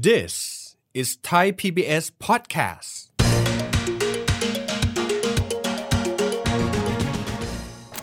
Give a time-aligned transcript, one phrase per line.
[0.00, 0.34] This
[0.94, 2.90] is Thai PBS podcast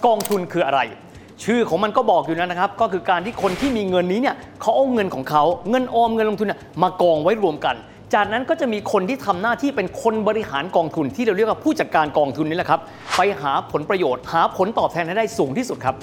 [0.05, 0.79] กองทุนคืออะไร
[1.43, 7.75] ชื่อของมันก็บอกอยู่แล้วนะครับ ก็คือการที่คนที่มีเงินนี้เนี่ยเขาเอาเงินของเขาเงินออมเงินลงทุนเนี่ยมากองไว้รวมกัน
[8.13, 12.79] จากนั้นก็จะมีคนที่ทำหน้าที่เป็นคนบริหารกองทุนที่เราเรียกว่าผู้จัดการกองทุนนี่แหละครับ
[13.17, 15.95] ไปหาผลประโยชน์หาผลตอบแทนให้ได้สูงที่สุดครับ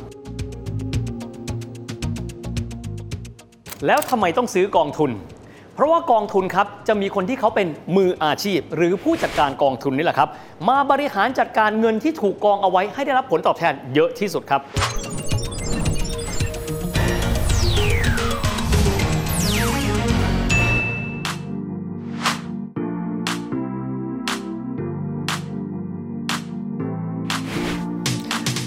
[3.87, 5.13] แล้วทำไมต้องซื้อกองทุน
[5.77, 10.29] เพราะว่ากองทุนครับจะมีคนที่เขาเป็นมืออาชีพ หรือผู้จัดการกองทุนนี่แหละครับ
[10.69, 14.61] มาบริหารจัดการเงินที่ถูกกองเอาไว้ให้ได้รับผลตอบแทนเยอะที่สุดครับ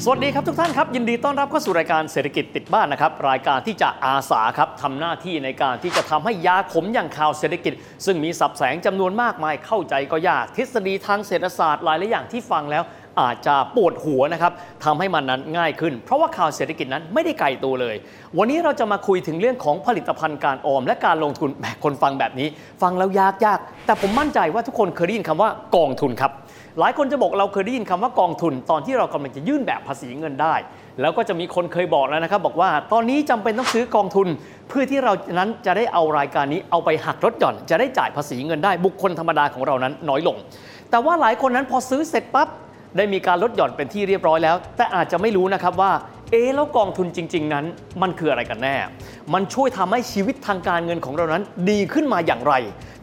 [0.04, 7.74] สวัสดีครับทุกท่านครับ ยินดีต้อนรับเข้าสู่รายการเศรษฐกิจติดบ้านนะครับ รายการที่จะอาสาครับทำหน้าที่ในการที่จะทำให้ยาขมอย่างข่าวเศรษฐกิจ
[8.06, 12.84] ซึ่งมีสับแสงจำนวนมากมายเข้าใจก็ยากทฤษฎีทางเศรษฐศาสตร์หลายหลายอย่างที่ฟังแล้ว
[13.22, 14.54] อาจจะปวดหัวนะครับ
[14.86, 17.96] ทำให้มันนั้นง่ายขึ้น เพราะว่าข่าวเศรษฐกิจนั้นไม่ได้ไกลตัวเลย
[18.38, 22.48] วันนี้เราจะมาคุยถึงเรื่องของผลิตภัณฑ์การออม และการลงทุนแหมคนฟังแบบนี้
[22.82, 26.32] ฟังแล้วยากยากแต่ผมมั่นใจว่าทุกคนเคยได้ยินคำว่ากองทุนครับ
[26.80, 30.56] หลายคนจะบอกเราเคยได้ยินคำว่ากองทุน ตอนที่เรากำลังจะยื่นแบบภาษีเงินได้
[31.02, 34.28] แล้วก็จะมีคนเคยบอกแล้วนะครับบอกว่าตอนนี้จำเป็นต้องซื้อกองทุน
[34.70, 40.38] เพื่อที่เรานั้นจะได้เอารายการนี้เอาไปหักลดหย่อน จะได้จ่ายภาษีเงินได้บุคคลธรรมดาของเรานั้นน้อยลง
[40.90, 42.48] แต่ว่าหลายคนนั้นพอซื้อเสร็จปั๊บ
[42.98, 45.92] ได้มีการลดหย่อนเป็นที่เรียบร้อยแล้ว แต่อาจจะไม่รู้นะครับว่า
[46.32, 47.66] เอ๊แล้วกองทุนจริง ๆ นั้น
[48.02, 48.76] มันคืออะไรกันแน่
[49.34, 52.54] มันช่วยทำให้ชีวิตทางการเงินของเรานั้นดีขึ้นมาอย่างไร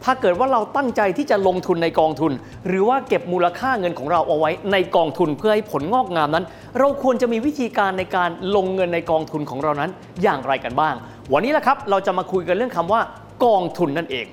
[0.03, 2.31] ถ้าเกิดว่าเราตั้งใจที่จะลงทุนในกองทุน
[2.67, 6.45] หรือว่าเก็บมูลค่าเงินของเราเอาไว้ในกองทุนเพื่อให้ผลงอกงามนั้น
[6.79, 9.89] เราควรจะมีวิธีการในการลงเงินในกองทุนของเรานั้น
[10.23, 10.95] อย่างไรกันบ้าง
[11.33, 13.01] วันนี้แหละครับเราจะมาคุยกันเรื่องคำว่า
[13.45, 14.25] กองทุนนั่นเอง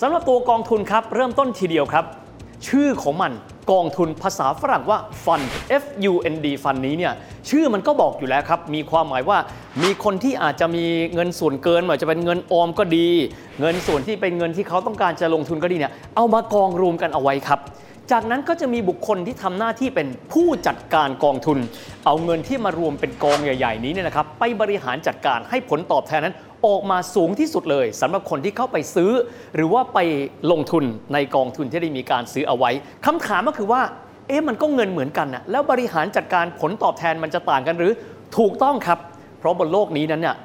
[0.00, 2.04] สำหรับตัวกองทุนครับเริ่มต้นทีเดียวครับ
[2.68, 3.32] ชื่อของมัน
[3.70, 5.46] กองทุนภาษาฝรั่งว่า Fund
[5.82, 7.12] F U N D Fund นี้เนี่ย
[7.48, 9.38] ชื่อมันก็บอกอยู่แล้วครับ มีความหมายว่า
[9.82, 13.08] มีคนที่อาจจะมีเงินส่วนเกินไม่ว่าจะเป็นเงินออมก็ดี
[13.60, 17.60] เงินส่วนที่เป็นเงินที่เขาต้องการจะลงทุนก็ดีเนี่ยเอามากองรวมกันเอาไว้ครับ
[18.12, 21.58] จากนั้นก็จะมีบุคคลที่ทำหน้าที่เป็นผู้จัดการกองทุน
[22.06, 26.34] เอาเงินที่มารวมเป็นกองใหญ่ ๆ นี้เนี่ยนะครับ ไปบริหารจัดการให้ผลตอบแทนนั้น
[26.66, 29.10] ออกมาสูงที่สุดเลยสำหรับคนที่เข้าไปซื้อ
[29.56, 29.98] หรือว่าไป
[30.50, 30.84] ลงทุน
[31.14, 32.70] ในกองทุนที่ได้มีการซื้อเอาไว้
[33.06, 33.82] คำถามก็คือว่า
[34.28, 37.92] เอ๊ะมันก็เงินเหมือนกันนะแล้วบริหารจัดการผลตอบแทนมันจะต่างกันหรือ
[38.38, 38.98] ถูกต้องครับ
[39.38, 40.36] เพราะบนโลกนี้นั้นเนี่ย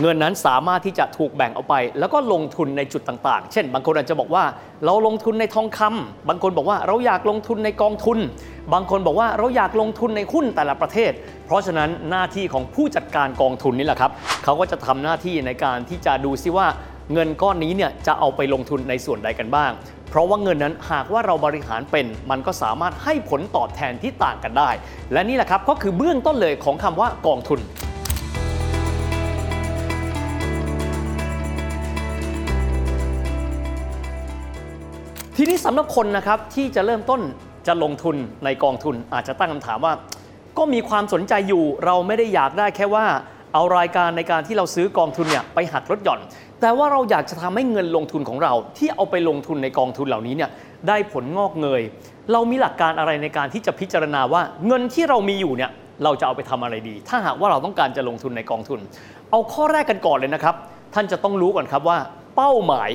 [0.00, 4.44] เงินนั้นสามารถที่จะถูกแบ่งเอาไป แล้วก็ลงทุนในจุดต่างๆ เช่น บางคนอาจจะบอกว่า
[4.84, 8.18] เราลงทุนในทองคำบางคนบอกว่าเราอยากลงทุนในกองทุน
[8.72, 11.12] บางคนบอกว่าเราอยากลงทุนในหุ้นแต่ละประเทศ
[11.46, 14.10] เพราะฉะนั้นหน้าที่ของผู้จัดการกองทุนนี่แหละครับ
[14.44, 16.66] เขาก็จะทำหน้าที่ในการที่จะดูซิว่า
[17.12, 19.70] เงินก้อนนี้เนี่ยจะเอาไปลงทุนในส่วนใดกันบ้าง
[20.10, 24.70] เพราะว่าเงินนั้นหากว่าเราบริหารเป็น มันก็สามารถให้ผลตอบแทนที่ต่างกันได้
[25.12, 27.60] และนี่แหละครับก็คือเบื้องต้นเลยของคำว่ากองทุน
[35.36, 37.20] ทีนี้สำหรับคนนะครับที่จะเริ่มต้น
[37.66, 39.92] จะลงทุนในกองทุนอาจจะตั้งคำถามว่า
[40.58, 43.06] ก็มีความสนใจอยู่เราไม่ได้อยากได้แค่ว่า
[43.54, 46.20] เอารายการในการที่เราซื้อกองทุนเนี่ยไปหักลดหย่อน
[46.60, 50.50] แต่ว่าเราอยากจะทำให้เงินลงทุนของเรา ที่เอาไปลงทุนในกองทุนเหล่านี้เนี่ย
[50.88, 51.82] ได้ผลงอกเงย
[52.32, 55.70] เรามีหลักการอะไรในการที่จะพิจารณาว่าเงินที่เรามีอยู่เนี่ย
[56.04, 58.80] เราจะเอาไปทำอะไรดี ถ้าหากว่าเราต้องการจะลงทุนในกองทุน
[59.30, 60.54] เอาข้อแรกกันก่อนเลยนะครับ
[60.94, 61.98] ท่านจะต้องรู้ก่อนครับว่า
[62.36, 62.90] เป้าหมาย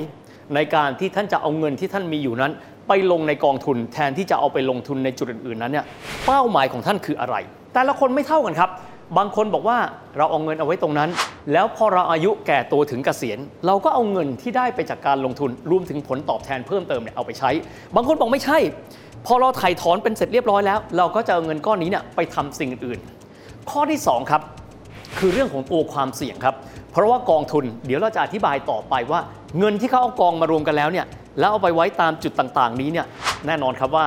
[0.56, 2.52] ในการที่ท่านจะเอาเงินที่ท่านมีอยู่นั้น
[2.88, 5.85] ไปลงในกองทุนแทนที่จะเอาไปลงทุนในจุดอื่นๆนั้นเนี่ย
[6.25, 7.35] เป้าหมายของท่านคืออะไร
[7.74, 8.69] แต่ละคนไม่เท่ากันครับ
[9.18, 9.78] บางคนบอกว่า
[10.18, 11.09] เราเอาเงินเอาไว้ตรงนั้น
[11.53, 17.50] แล้วพอเราอายุแก่ตัวถึงเกษียณ เราก็เอาเงินที่ได้ไปจากการลงทุนรวมถึงผลตอบแทนเพิ่มเติมเนี่ยเอาไปใช้
[17.96, 18.57] บางคนบอกไม่ใช่
[19.25, 24.41] พอเราไถ่ถอนเป็นเสร็จเรียบร้อยแล้ว เราก็จะเอาเงินก้อนนี้เนี่ยไปทำสิ่งอื่นๆ ข้อที่สองครับ
[25.18, 26.56] คือเรื่องของตัวความเสี่ยงครับ
[26.97, 29.19] เพราะว่ากองทุนเดี๋ยวเราจะอธิบายต่อไปว่า
[29.59, 31.06] เงินที่เขาเอากองมารวมกันแล้วเนี่ย
[31.39, 33.06] แล้วเอาไปไว้ตามจุดต่างๆ นี้เนี่ย
[33.48, 34.06] แน่นอนครับว่า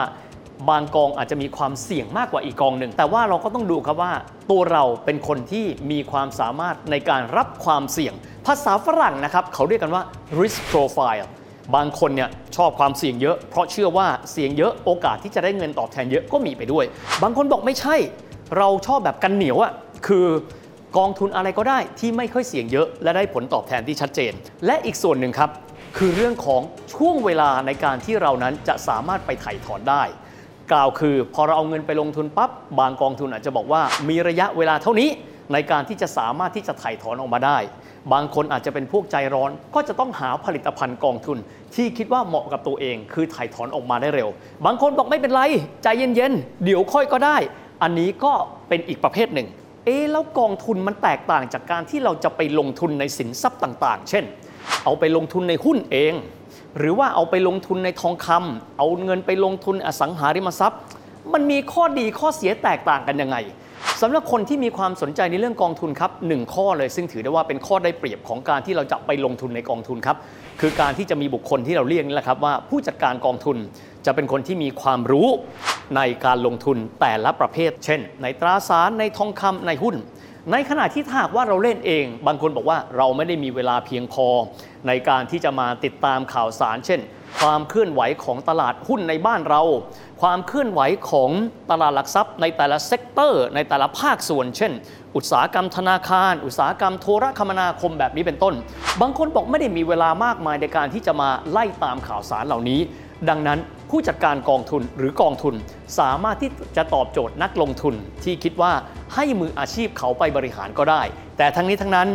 [0.70, 4.12] บางกองอาจจะมีความเสี่ยงมากกว่าอีกกองหนึ่ง แต่ว่าเราก็ต้องดูครับว่า
[4.50, 8.15] ตัวเราเป็นคนที่มีความสามารถในการรับความเสี่ยง
[8.47, 10.03] ภาษาฝรั่งนะครับ เขาเรียกกันว่า
[10.41, 11.26] risk profile
[11.75, 16.85] บางคนเนี่ยชอบความเสี่ยงเยอะ เพราะเชื่อว่าเสี่ยงเยอะโอกาสที่จะได้เงินตอบแทนเยอะก็มีไปด้วย
[17.23, 17.97] บางคนบอกไม่ใช่
[18.59, 19.73] เราชอบแบบกันเหนียวอะ
[20.06, 20.26] คือ
[20.99, 24.33] กองทุนอะไรก็ได้ที่ไม่ค่อยเสี่ยงเยอะ และได้ผลตอบแทนที่ชัดเจน
[24.67, 25.51] และอีกส่วนหนึ่งครับ
[25.99, 26.63] คือเรื่องของ
[26.95, 30.03] ช่วงเวลาในการที่เรานั้นจะสามารถไปไถ่ถอนได้
[30.73, 35.09] กล่าวคือพอเราเอาเงินไปลงทุนปั๊บบางกองทุนอาจจะบอกว่ามีระยะเวลาเท่านี้
[35.53, 37.59] ในการที่จะสามารถที่จะไถ่ถอนออกมาได้
[38.13, 41.39] บางคนอาจจะเป็นพวกใจร้อน ก็จะต้องหาผลิตภัณฑ์กองทุน
[41.75, 44.29] ที่คิดว่าเหมาะกับตัวเอง คือถ่ายถอนออกมาได้เร็ว
[44.67, 45.43] บางคนบอกไม่เป็นไร
[45.83, 47.37] ใจเย็นๆ เดี๋ยวค่อยก็ได้
[47.83, 48.33] อันนี้ก็
[48.69, 49.49] เป็นอีกประเภทหนึ่ง
[49.85, 54.25] เอ๊แล้วกองทุนมันแตกต่างจากการที่เราจะไปลงทุนในสินทรัพย์ต่าง ๆ เช่น
[54.85, 56.15] เอาไปลงทุนในหุ้นเอง
[56.79, 60.81] หรือว่าเอาไปลงทุนในทองคำเอาเงินไปลงทุนอสังหาริมทรัพย์
[61.32, 63.37] มันมีข้อดีข้อเสียแตกต่างกันยังไง
[64.00, 70.17] สำหรับคนที่มีความสนใจในเรื่องกองทุนครับหนึ่งข้อเลยซึ่งถือได้ว่าเป็นข้อได้เปรียบของการที่เราจะไปลงทุนในกองทุนครับ
[70.61, 73.56] คือการที่จะมีบุคคลที่เราเรียกนี่แหละครับว่าผู้จัดการกองทุน
[74.06, 75.29] จะเป็นคนที่มีความรู้
[75.97, 79.97] ในการลงทุนแต่ละประเภท เช่น ในตราสารในทองคำในหุ้น
[80.53, 84.27] ในขณะที่ถ้าหากว่าเราเล่นเอง บางคนบอกว่าเราไม่ได้มีเวลาเพียงพอ
[84.89, 87.01] ในการที่จะมาติดตามข่าวสาร เช่น
[87.41, 89.63] ความเคลื่อนไหวของตลาดหุ้นในบ้านเรา
[90.23, 91.31] ความเคลื่อนไหวของ
[91.71, 94.73] ตลาดหลักทรัพย์ ในแต่ละ sector ในแต่ละภาคส่วน เช่น
[95.17, 98.55] อุตสาหกรรมธนาคาร อุตสาหกรรมโทรคมนาคมแบบนี้เป็นต้น
[99.01, 102.81] บางคนบอกไม่ได้มีเวลามากมายในการที่จะมาไล่ตามข่าวสารเหล่านี้
[103.29, 103.59] ดังนั้น
[103.91, 105.55] ผู้จัดการกองทุนหรือกองทุน
[105.99, 107.95] สามารถที่จะตอบโจทย์นักลงทุน
[108.25, 108.73] ที่คิดว่า
[109.15, 111.03] ให้มืออาชีพเขาไปบริหารก็ได้
[111.39, 112.09] แต่ทั้งนี้ทั้งนั้น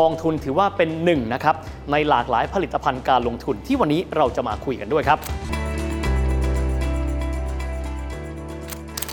[0.00, 1.56] กองทุนถือว่าเป็นหนึ่งนะครับ
[1.92, 5.18] ในหลากหลายผลิตภัณฑ์การลงทุนที่วันนี้เราจะมาคุยกันด้วยครับ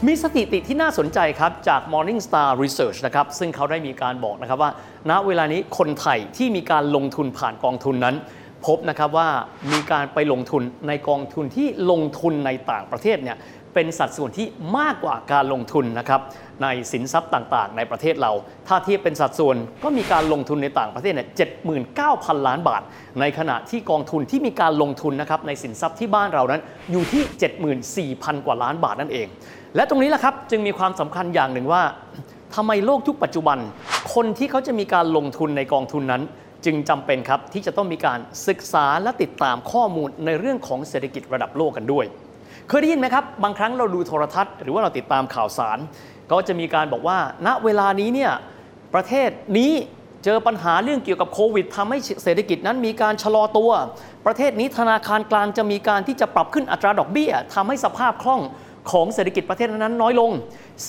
[0.08, 4.72] มีสถิติที่น่าสนใจครับ จาก Morningstar Research นะครับ ซึ่งเขาได้มีการบอกนะครับว่า
[5.10, 8.16] ณเวลานี้คนไทยที่มีการลงทุนผ่านกองทุนนั้น
[8.66, 9.30] พบนะครับว่า
[9.72, 13.38] มีการไปลงทุนในกองทุนที่ลงทุนในต่างประเทศเนี่ย
[13.74, 14.48] เป็นสัดส่วนที่
[14.78, 16.22] มากกว่าการลงทุนนะครับ
[16.64, 18.32] ในสินทรัพย์ต่างๆ ในประเทศเรา
[18.68, 21.28] ถ้าเทียบเป็นสัดส่วนก็มีการลงทุนในต่างประเทศเนี่ย
[21.88, 22.82] 79,000ล้านบาท
[23.20, 26.62] ในขณะที่กองทุนที่มีการลงทุนนะครับในสินทรัพย์ที่บ้านเรานั้น
[26.92, 29.28] อยู่ที่ 74,000 กว่าล้านบาทนั่นเอง
[29.76, 31.82] และตรงนี้แหละครับจึงมีความสำคัญอย่างหนึ่งว่า
[32.56, 33.58] ทำไมโลกยุคปัจจุบัน
[34.14, 36.24] คนที่เขาจะมีการลงทุนในกองทุนนั้น
[36.66, 42.06] จึงจำเป็นครับที่จะต้องมีการศึกษาและติดตามข้อมูลในเรื่องของเศรษฐกิจระดับโลกกันด้วย
[42.68, 45.78] เคยได้ยินไหมครับ บางครั้งเราดูโทรทัศน์หรือว่าเราติดตามข่าวสาร
[46.32, 47.18] ก็จะมีการบอกว่า
[47.48, 48.32] ณเวลานี้เนี่ย
[48.94, 49.72] ประเทศนี้
[50.24, 53.72] เจอปัญหาเรื่องเกี่ยวกับโควิดทำให้เศรษฐกิจนั้นมีการชะลอตัว
[54.26, 58.42] ประเทศนี้ธนาคารกลางจะมีการที่จะปรับขึ้นอัตราดอกเบี้ยทำให้สภาพคล่อง
[58.92, 60.32] ของเศรษฐกิจประเทศนั้นน้อยลง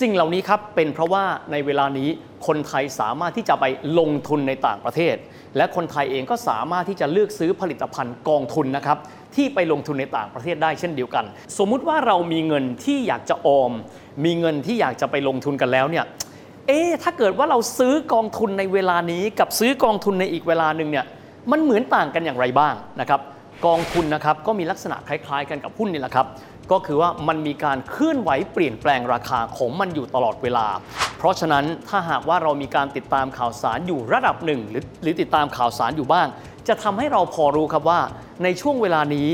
[0.01, 2.09] สิ่งเหล่านี้ครับเป็นเพราะว่าในเวลานี้
[2.47, 3.65] คนไทยสามารถที่จะไป
[3.99, 5.15] ลงทุนในต่างประเทศ
[5.57, 8.97] และคนไทยเองก็สามารถที่จะเลือกซื้อผลิตภัณฑ์กองทุนนะครับ
[9.35, 11.25] ที่ไปลงทุนในต่างประเทศได้เช่นเดียวกัน
[11.57, 13.71] สมมุติว่าเรามีเงินที่อยากจะออม
[14.25, 16.05] มีเงินที่อยากจะไปลงทุนกันแล้วเนี่ย
[16.67, 21.05] เอ๊ถ้าเกิดว่าเราซื้อกองทุนในเวลานี้กับซื้อกองทุนในอีกเวลาหนึ่งเนี่ย
[21.51, 23.21] มันเหมือนต่างกันอย่างไรบ้างนะครับ
[23.65, 26.25] กองทุนนะครับก็มีลักษณะคล้ายๆ กันกับหุ้นนี่แหละครับ
[26.71, 30.67] ก็คือว่ามันมีการเคลื่อนไหวเปลี่ยนแปลงราคาของมันอยู่ตลอดเวลา
[31.17, 36.27] เพราะฉะนั้นถ้าหากว่าเรามีการติดตามข่าวสารอยู่ระดับหนึ่งหรือหรือติดตามข่าวสารอยู่บ้าง
[36.67, 37.99] จะทำให้เราพอรู้ครับว่า
[38.43, 39.29] ในช่วงเวลานี้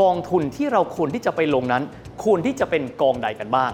[0.00, 1.82] กองทุนที่เราควรที่จะไปลงนั้น
[2.24, 3.70] ควรที่จะเป็นกองใดกันบ้าง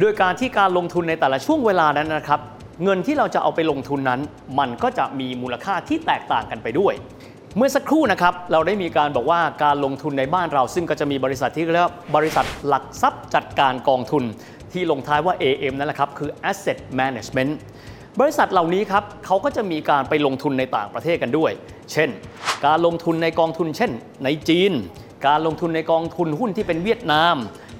[0.00, 2.40] โดยการที่การลงทุนในแต่ละช่วงเวลานั้นนะครับ
[2.84, 4.20] เงินที่เราจะเอาไปลงทุนนั้น
[4.58, 6.94] มันก็จะมีมูลค่าที่แตกต่างกันไปด้วย
[7.58, 14.24] เมื่อสักครู่นะครับเราได้มีการบอกว่าการลงทุนในบ้านเรา ซึ่งก็จะมีบริษัทที่เรียกว่าบริษัทหลักทรัพย์จัดการกองทุน
[14.72, 17.52] ที่ลงท้ายว่า AM นั่นแหละครับคือ Asset Management
[18.20, 21.52] บริษัทเหล่านี้ครับเขาก็จะมีการไปลงทุนในต่างประเทศกันด้วย
[21.92, 22.08] เช่น
[22.66, 23.90] การลงทุนในกองทุน เช่น
[24.24, 24.72] ในจีน
[25.26, 27.36] การลงทุนในกองทุนหุ้นที่เป็นเวียดนาม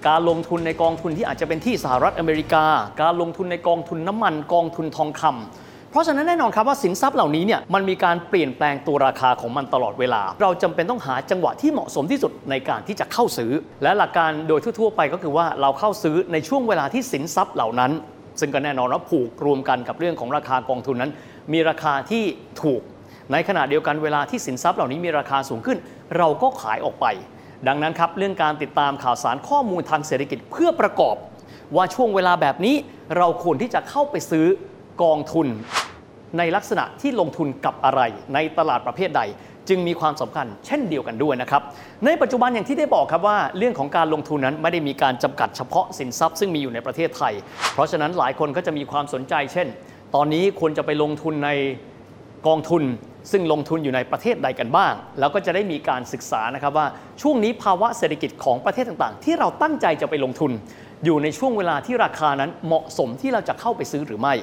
[0.08, 2.66] การลงทุนในกองทุนที่อาจจะเป็นที่สหรัฐอเมริกา
[3.02, 5.65] การลงทุนในกองทุนน้ำมัน กองทุนทองคำ
[5.96, 17.92] ราะฉะนั้นแน่นอนครับว่าสินทรัพย์เหล่านี้เนี่ยมันมีการเปลี่ยนแปลงตัวราคาของมันตลอดเวลา เราจำเป็นต้องหาจังหวะที่เหมาะสมที่สุดในการที่จะเข้าซื้อ และหลักการโดยทั่วๆไปก็คือว่าเราเข้าซื้อในช่วงเวลาที่สินทรัพย์เหล่านั้น
[18.40, 21.12] ซึ่งก็แน่นอนว่าผูกรวมกันกับเรื่องของราคากองทุนนั้น
[21.52, 22.24] มีราคาที่
[22.62, 22.80] ถูก
[23.32, 25.78] ในขณะเดียวกันเวลาที่สินทรัพย์เหล่านี้มีราคาสูงขึ้น
[26.16, 27.06] เราก็ขายออกไป
[27.68, 31.16] ดังนั้นครับเรื่องการติดตามข่าวสารข้อมูลทางเศรษฐกิจเพื่อประกอบ
[31.76, 32.76] ว่าช่วงเวลาแบบนี้
[33.16, 34.46] เราควรที่จะเข้าไปซื้อ
[35.02, 35.48] กองทุน
[36.38, 38.00] ในลักษณะที่ลงทุนกับอะไร
[38.34, 39.22] ในตลาดประเภทใด
[39.68, 41.62] จึงมีความสำคัญเช่นเดียวกันด้วยนะครับ
[42.04, 47.34] ในปัจจุบันอย่างที่ได้บอกครับว่าเรื่องของการลงทุนนั้นไม่ได้มีการจำกัดเฉพาะสินทรัพย์ซึ่งมีอยู่ในประเทศไทย
[47.74, 49.68] เพราะฉะนั้นหลายคนก็จะมีความสนใจ เช่น
[50.14, 51.50] ตอนนี้ควรจะไปลงทุนใน
[52.46, 52.82] กองทุน
[53.32, 56.86] ซึ่งลงทุนอยู่ในประเทศใดกันบ้าง แล้วก็จะได้มีการศึกษานะครับว่า
[57.22, 60.52] ช่วงนี้ภาวะเศรษฐกิจของประเทศต่างๆ ที่เราตั้งใจจะไปลงทุน
[61.04, 64.34] อยู่ในช่วงเวลาที่ราคานั้นเหมาะสมที่เราจะเข้าไปซื้อหรือไม่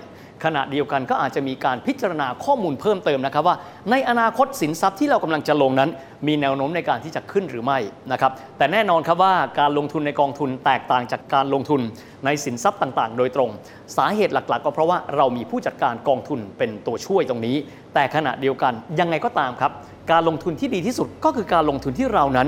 [0.43, 3.55] ขณะเดียวกันก็อาจจะมีการพิจารณาข้อมูลเพิ่มเติมนะครับว่า
[3.91, 5.89] ในอนาคตสินทรัพย์ที่เรากำลังจะลงนั้น
[6.27, 7.79] มีแนวโน้มในการที่จะขึ้นหรือไม่
[8.11, 11.81] นะครับแต่แน่นอนครับว่าการลงทุนในกองทุนแตกต่างจากการลงทุน
[12.25, 13.49] ในสินทรัพย์ต่างๆ โดยตรง
[13.97, 17.55] สาเหตุหลักๆ ก็เพราะว่าเรามีผู้จัดการกองทุนเป็นตัวช่วยตรงนี้
[17.93, 19.71] แต่ขณะเดียวกันยังไงก็ตามครับ
[20.11, 22.47] การลงทุนที่ดีที่สุดก็คือการลงทุนที่เรานั้น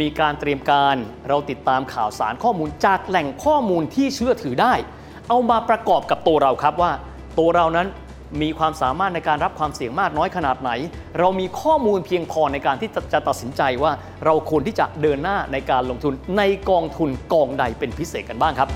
[0.00, 0.96] มีการเตรียมการ
[1.28, 4.74] เราติดตามข่าวสารข้อมูลจากแหล่งข้อมูลที่เชื่อถือได้
[5.28, 6.92] เอามาประกอบกับตัวเราครับว่า
[7.38, 7.88] ตัวเรานั้น
[8.42, 10.70] มีความสามารถในการรับความเสี่ยงมากน้อยขนาดไหน
[11.18, 13.92] เรามีข้อมูลเพียงพอในการที่จะจะตัดสินใจว่า
[14.24, 18.68] เราควรที่จะเดินหน้าในการลงทุนในกองทุนกองใดเป็นพิเศษกันบ้างครับ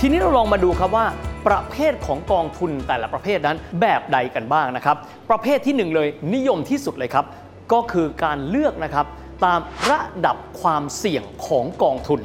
[0.00, 1.06] ทีนี้เราลองมาดูครับว่า
[1.48, 4.96] ประเภทของกองทุนแต่ละประเภทนั้นแบบใดกันบ้างนะครับ
[5.30, 7.24] ประเภทที่หนึ่งเลยนิยมที่สุดเลยครับ
[7.72, 9.06] ก็คือการเลือกนะครับ
[9.44, 12.20] ตามระดับความเสี่ยงของกองทุน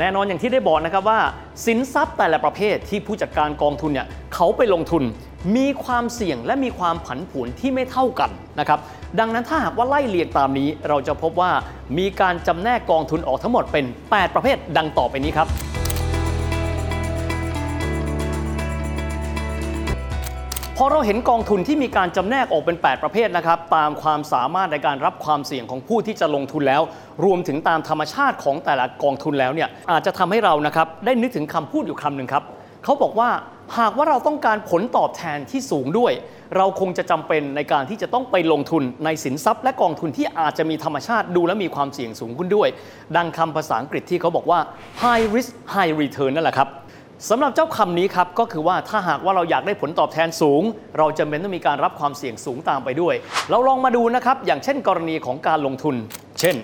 [0.00, 1.20] แน่นอนอย่างที่ได้บอกนะครับว่า
[1.66, 5.02] สินทรัพย์แต่ละประเภทที่ผู้จัดการกองทุนเนี่ยเขาไปลงทุน
[5.56, 8.78] มีความเสี่ยงและมีความผันผวนที่ไม่เท่ากันนะครับ
[9.18, 11.50] ดังนั้นถ้าหากว่าไล่เรียงตามนี้ เราจะพบว่า
[11.98, 15.48] มีการจำแนกกองทุนออกทั้งหมดเป็น 8 ประเภทดังต่อไปนี้ครับ
[20.80, 26.82] พอเราเห็นกองทุนที่มีการจำแนกออกเป็น 8 ประเภทนะครับ ตามความสามารถในการรับความเสี่ยงของผู้ที่จะลงทุนแล้ว
[27.24, 32.44] รวมถึงตามธรรมชาติของแต่ละกองทุนแล้วเนี่ยอาจจะทำให้เรานะครับได้นึกถึงคำพูดอยู่คำหนึ่งครับ
[32.84, 33.30] เขาบอกว่า
[33.78, 36.12] หากว่าเราต้องการผลตอบแทนที่สูงด้วย
[36.56, 42.68] เราคงจะจำเป็นในการที่จะต้องไปลงทุนในสินทรัพย์ และกองทุนที่อาจจะมีธรรมชาติดูและมีความเสี่ยงสูงขึ้นด้วย
[43.16, 44.58] ดังคำภาษาอังกฤษที่เขาบอกว่า
[45.02, 46.68] high risk high return นั่นแหละครับ
[47.28, 50.62] สำหรับเจ้าคำนี้ครับก็คือว่าถ้าหากว่าเราอยากได้ผลตอบแทนสูง
[50.98, 53.14] เราจำเป็นต้องมีการรับความเสี่ยงสูงตามไปด้วย
[53.50, 55.94] เราลองมาดูนะครับอย่างเช่น กรณีของการลงทุน
[56.40, 56.56] เช่น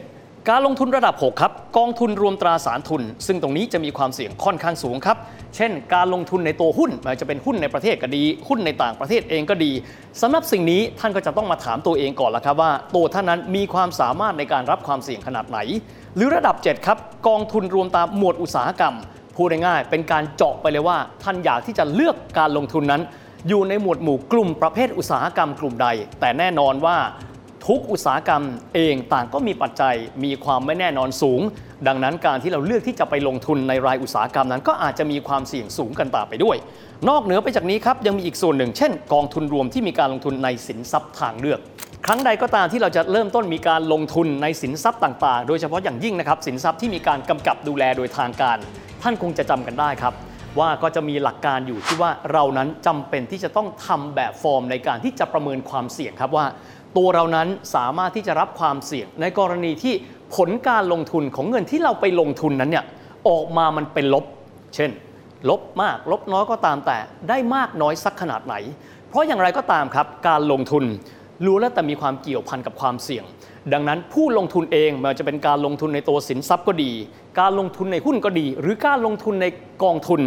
[0.50, 5.16] การลงทุนระดับ 6 ครับกองทุนรวมตราสารทุน ซึ่งตรงนี้จะมีความเสี่ยงค่อนข้างสูงครับ
[5.56, 9.72] เช่น การลงทุนในตัวหุ้นไมันจะเป็นหุ้นในประเทศก็ดี หุ้นในต่างประเทศเองก็ดี
[10.20, 15.58] สำหรับสิ่งนี้ท่านก็จะต้องมาถามตัวเองก่อนละครับว่าตัวท่านนั้นมีความสามารถในการรับความเสี่ยงขนาดไหน
[16.16, 18.94] หรือระดับ 7 ครับกองทุนรวมตามหมวดอุตสาหกรรม
[19.36, 23.02] พูดง่ายๆเป็นการเจาะไปเลยว่า ท่านอยากที่จะเลือกการลงทุนนั้น
[23.48, 25.88] อยู่ในหมวดหมู่กลุ่มประเภทอุตสาหกรรมกลุ่มใด
[26.20, 26.96] แต่แน่นอนว่า
[27.66, 28.42] ทุกอุตสาหกรรม
[28.74, 31.40] เองต่างก็มีปัจจัยมีความไม่แน่นอนสูง
[31.86, 36.56] ดังนั้นการที่เราเลือกที่จะไปลงทุนในรายอุตสาหกรรมนั้น ก็อาจจะมีความเสี่ยงสูงกันตามไปด้วย
[37.08, 41.60] นอกเหนือไปจากนี้ครับยังมีอีกส่วนหนึ่ง เช่น กองทุนรวมที่มีการลงทุนในสินทรัพย์ทางเลือก
[42.06, 48.58] ครั้งใดก็ตามที่เราจะเริ่มต้นมีการลงทุนในสินทรัพย์ต่างๆ โดยเฉพาะอย่างยิ่งนะครับสินทรัพย์ที่มีการกำกับดูแลโดยทางการ
[49.02, 50.14] ท่านคงจะจำกันได้ครับ
[50.58, 56.46] ว่าก็จะมีหลักการอยู่ที่ว่าเรานั้นจำเป็นที่จะต้องทำแบบฟอร์มในการที่จะประเมินความเสี่ยงครับว่า
[56.96, 59.94] ตัวเรานั้นสามารถที่จะรับความเสี่ยง ในกรณีที่
[60.36, 62.84] ผลการลงทุนของเงินที่เราไปลงทุนนั้นเนี่ย
[63.28, 64.24] ออกมามันเป็นลบ
[64.74, 64.90] เช่น
[65.50, 68.54] ลบมาก ลบน้อยก็ตามแต่ได้มากน้อยสักขนาดไหน
[69.08, 70.84] เพราะอย่างไรก็ตามครับ การลงทุน
[71.46, 73.24] รู้แล้วแต่มีความเกี่ยวพันกับความเสี่ยง
[73.72, 76.92] ดังนั้นผู้ลงทุนเองมันจะเป็นการลงทุนในตัวสินทรัพย์ก็ดี
[77.40, 79.46] การลงทุนในหุ้นก็ดี หรือการลงทุนใน
[79.84, 80.20] กองทุน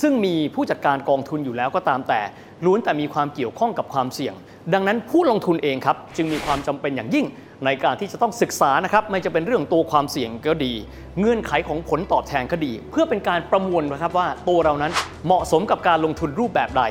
[0.00, 2.20] ซึ่งมีผู้จัดการกองทุนอยู่แล้วก็ตามแต่
[2.64, 4.34] ล้วนแต่มีความเกี่ยวข้องกับความเสี่ยง
[4.74, 7.26] ดังนั้นผู้ลงทุนเองครับจึงมีความจำเป็นอย่างยิ่ง
[7.64, 10.72] ในการที่จะต้องศึกษานะครับไม่จะเป็นเรื่องตัวความเสี่ยงก็ดี
[11.20, 14.92] เงื่อนไขของผลตอบแทนก็ดี เพื่อเป็นการประมวลนะครับว่าตัวเรานั้น
[15.26, 16.82] เหมาะสมกับการลงทุนรูปแบบใด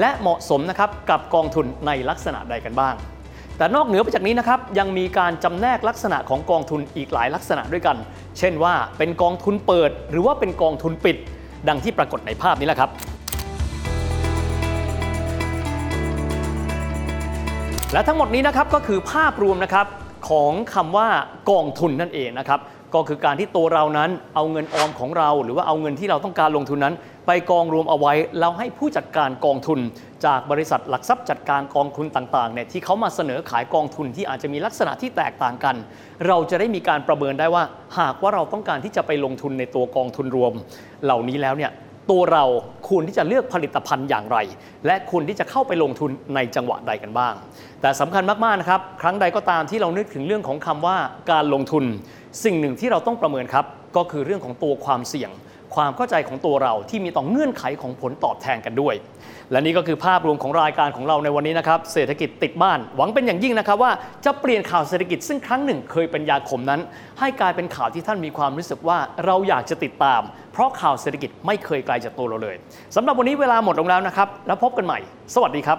[0.00, 2.94] และเหมาะสมนะครับกับกองทุนในลักษณะใดกันบ้าง
[3.58, 7.96] แต่นอกเหนือไปจากนี้นะครับยังมีการจำแนกลักษณะของกองทุนอีกหลายลักษณะด้วยกัน
[8.38, 11.16] เช่นว่าเป็นกองทุนเปิด หรือว่าเป็นกองทุนปิด
[11.68, 12.90] ดังที่ปรากฏในภาพนี้แหละครับ
[17.92, 19.86] และทั้งหมดนี้นะครับก็คือภาพรวมนะครับ
[20.28, 21.08] ของคำว่า
[21.50, 22.60] กองทุนนั่นเองนะครับ
[22.94, 26.94] ก็คือการที่ตัวเรานั้นเอาเงินออมของเรา หรือว่าเอาเงินที่เราต้องการลงทุนนั้น
[27.26, 29.78] ไปกองรวมเอาไว้แล้วให้ผู้จัดการกองทุน
[30.26, 35.76] จากบริษัทหลักทรัพย์จัดการกองทุนต่างๆเนี่ยที่เขามาเสนอขายกองทุนที่อาจจะมีลักษณะที่แตกต่างกัน
[36.28, 37.64] เราจะได้มีการประเมินได้ว่า
[37.98, 40.52] หากว่าเราต้องการที่จะไปลงทุนในตัวกองทุนรวม
[41.04, 41.72] เหล่านี้แล้วเนี่ย
[42.10, 42.44] ตัวเรา
[42.88, 44.38] ควรที่จะเลือกผลิตภัณฑ์อย่างไร
[44.86, 47.34] และควรที่จะเข้าไปลงทุนในจังหวะใดกันบ้าง
[47.80, 50.96] แต่สำคัญมากๆนะครับครั้งใดก็ตามที่เรานึกถึงเรื่องของคำว่า
[51.32, 51.84] การลงทุน
[52.44, 53.64] สิ่งหนึ่งที่เราต้องประเมินครับ
[53.96, 55.30] ก็คือเรื่องของตัวความเสี่ยง
[55.74, 58.94] ความเข้าใจของตัวเราที่มีต่อเงื่อนไขของผลตอบแทนกันด้วย
[59.52, 63.92] และนี่ก็คือภาพรวมของรายการของเราในวันนี้นะครับ เศรษฐกิจติดบ้าน หวังเป็นอย่างยิ่งนะครับว่า
[64.24, 66.80] จะเปลี่ยนข่าวเศรษฐกิจซึ่งครั้งหนึ่งเคยเป็นยาขมนั้น
[67.20, 70.20] ให้กลายเป็นข่าวที่ท่านมีความรู้สึกว่าเราอยากจะติดตาม
[70.52, 72.56] เพราะข่าวเศรษฐกิจไม่เคยไกลจากตัวเราเลย
[72.96, 74.98] สำหรับวันนี้เวลาหมดลงแล้วนะครับ แล้วพบกันใหม่
[75.34, 75.78] สวัสดีครับ